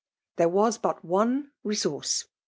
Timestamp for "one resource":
1.05-2.25